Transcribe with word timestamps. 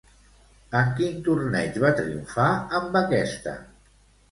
En 0.79 0.89
quin 0.99 1.19
torneig 1.27 1.77
va 1.85 1.93
triomfar 2.01 2.49
amb 2.81 3.01
aquesta? 3.05 3.57